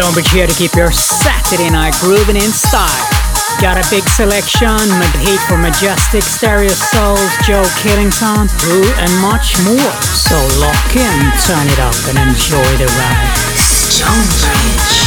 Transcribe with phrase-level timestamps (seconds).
[0.00, 2.88] Don't be sure to keep your Saturday night grooving in style.
[3.60, 9.92] Got a big selection, Madrid for Majestic, Stereo Souls, Joe Killington, Who, and much more.
[10.16, 13.28] So lock in, turn it up, and enjoy the ride.
[13.60, 14.99] Stonebridge.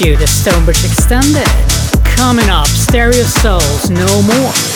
[0.00, 1.46] You, the Stonebridge Extended.
[2.04, 4.75] Coming up, Stereo Souls, no more.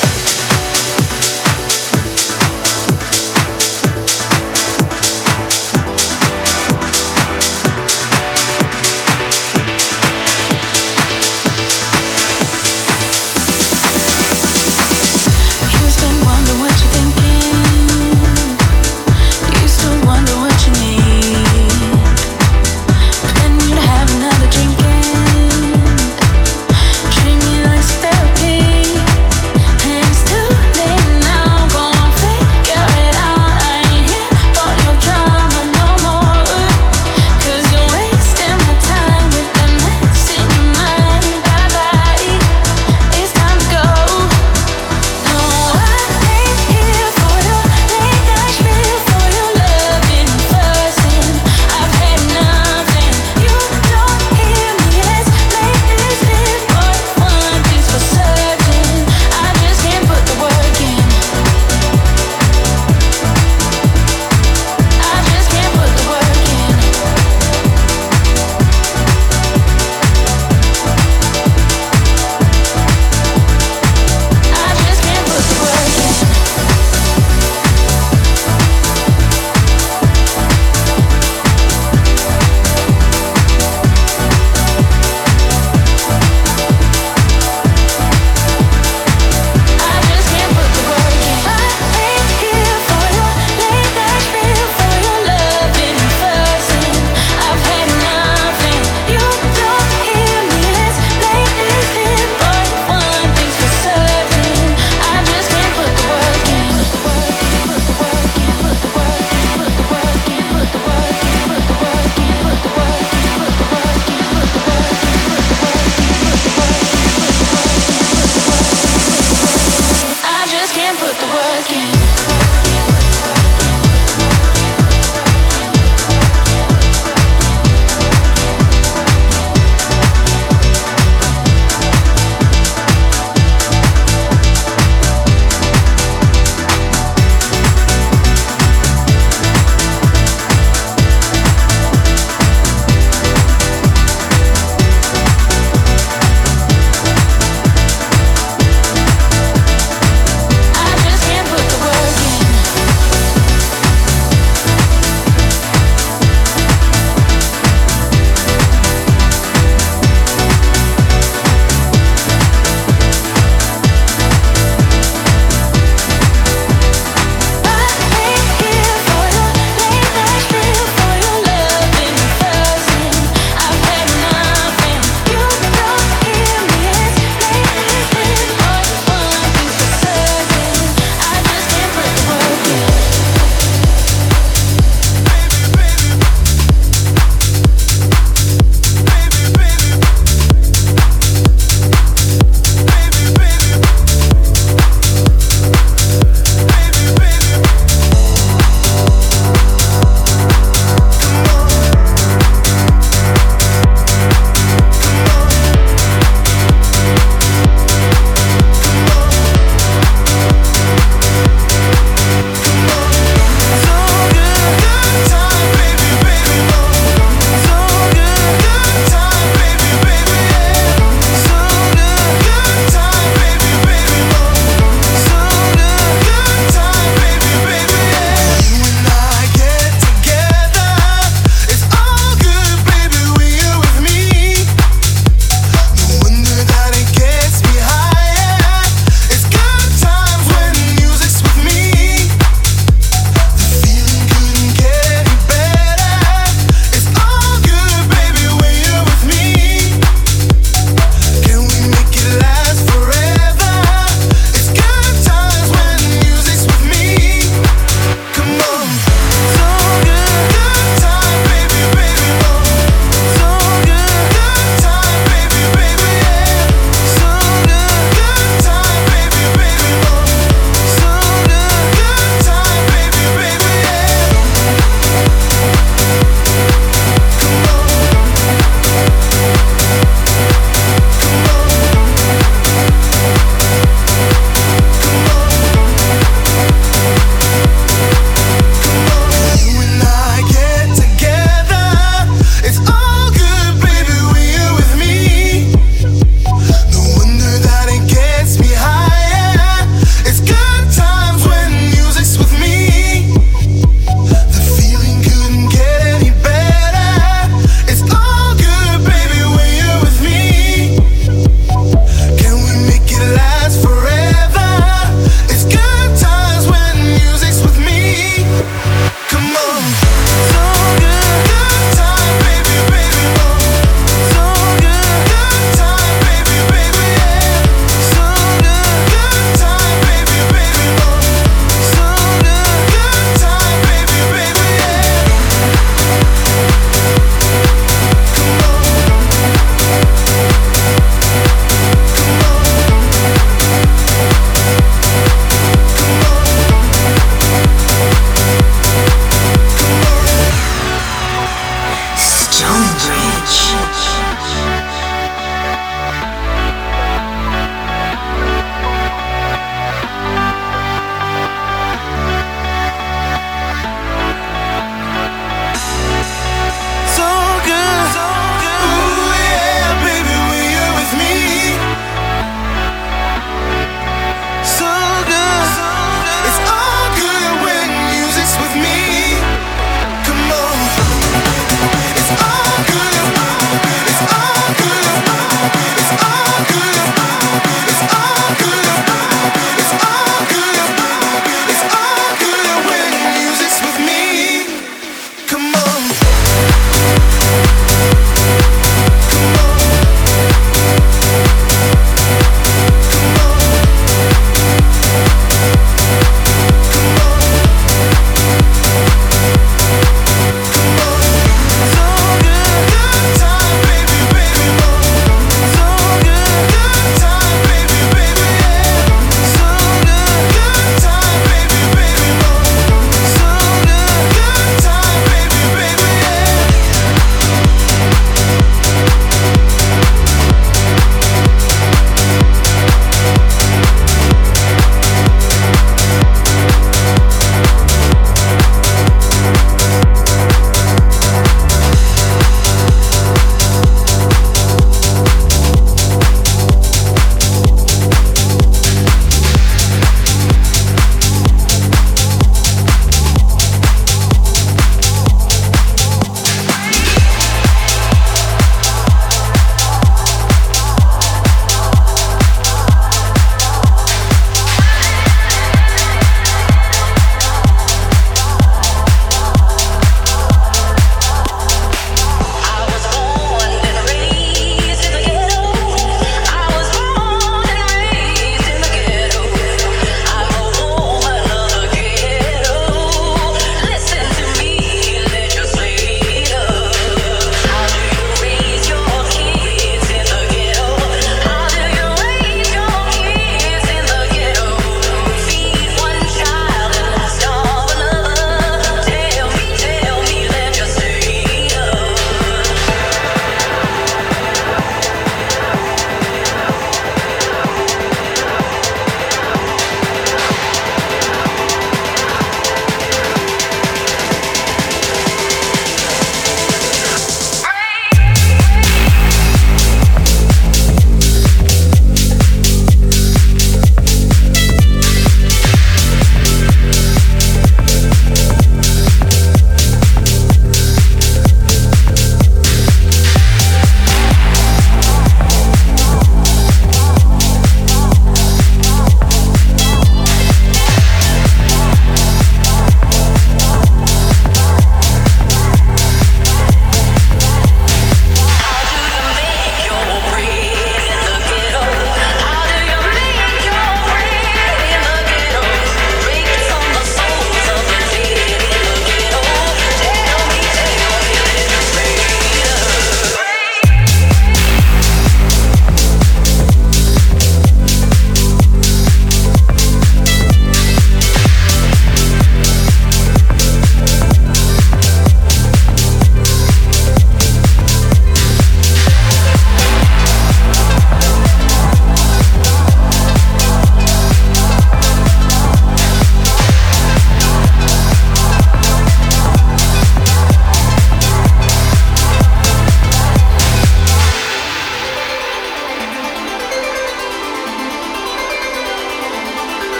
[121.60, 121.99] again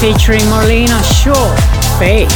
[0.00, 1.54] featuring Marlena Shaw,
[1.98, 2.32] Faith.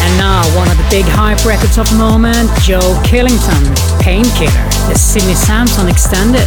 [0.00, 3.64] And now one of the big hype records of the moment, Joe Killington,
[4.00, 4.50] Painkiller,
[4.88, 6.46] the Sidney Samson extended.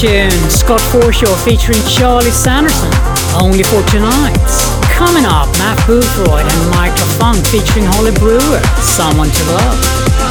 [0.00, 0.30] Tune.
[0.48, 2.90] Scott Forshaw featuring Charlie Sanderson.
[3.38, 4.40] Only for tonight.
[4.88, 8.60] Coming up, Matt Boothroyd and Michael Funk featuring Holly Brewer.
[8.80, 10.29] Someone to love.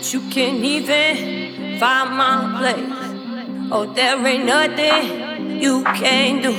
[0.00, 3.70] But you can't even find my place.
[3.70, 6.54] Oh, there ain't nothing you can do.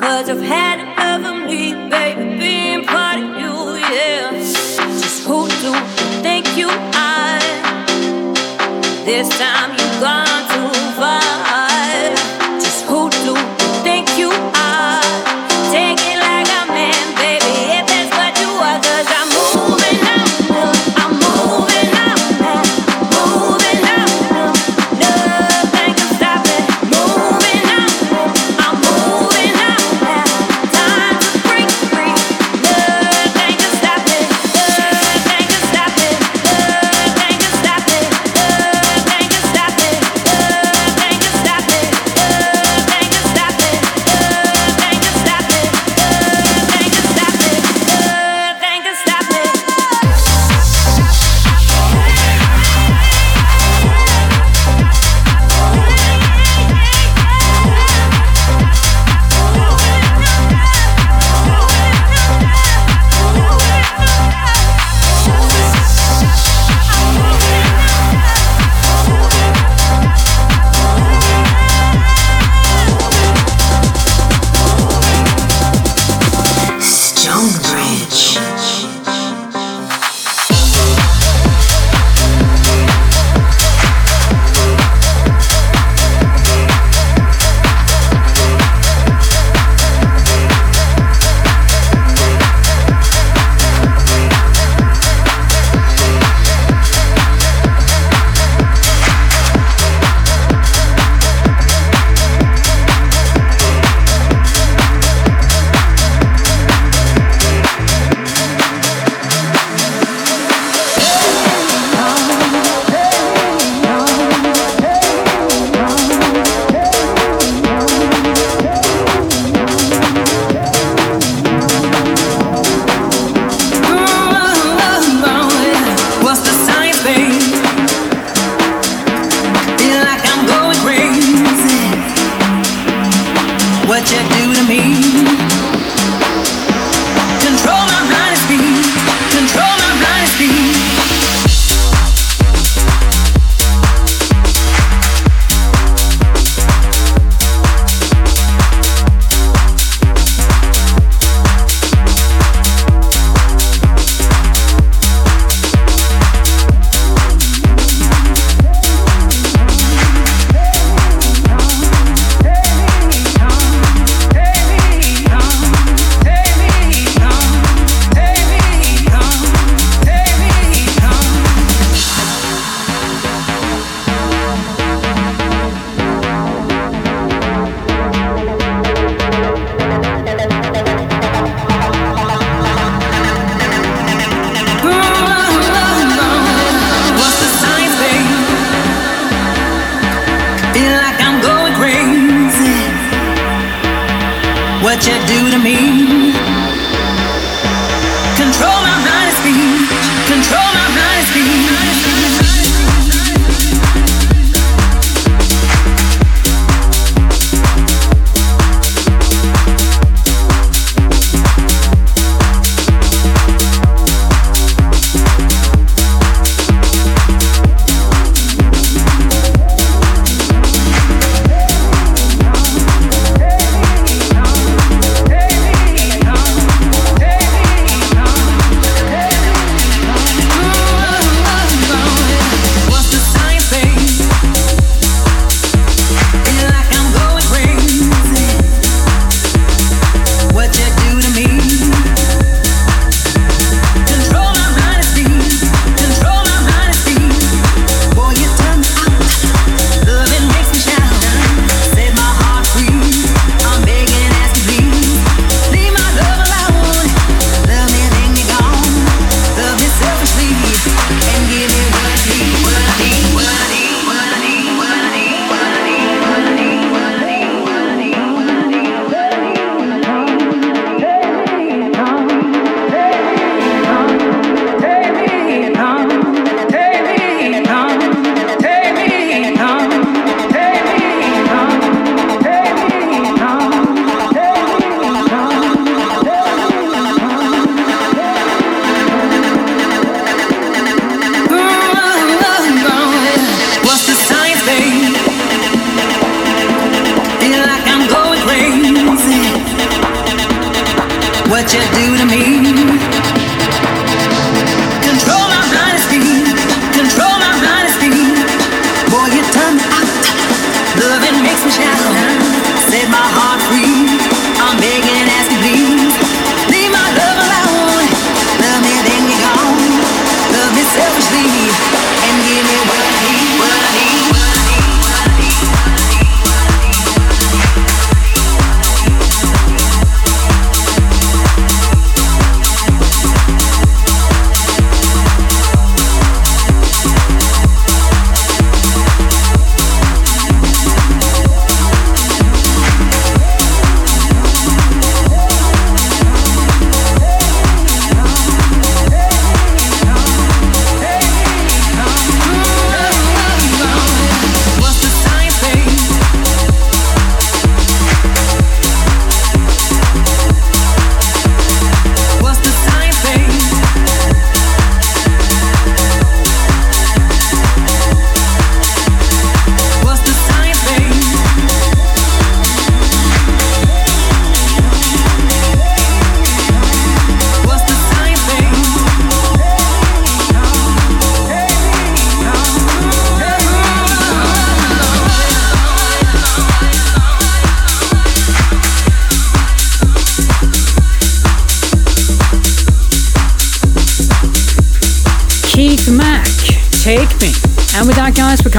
[0.00, 4.32] Cause I've had enough of me, baby, being part of you, yeah.
[4.32, 5.80] Just who do you
[6.24, 7.38] think you are?
[9.04, 10.25] This time you've gone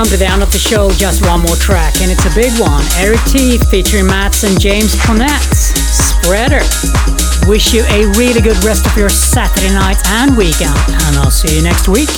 [0.07, 0.89] come to the end of the show.
[0.91, 2.83] Just one more track, and it's a big one.
[2.97, 6.63] Eric T featuring Mats and James Ponetz, Spreader.
[7.47, 11.55] Wish you a really good rest of your Saturday night and weekend, and I'll see
[11.57, 12.09] you next week.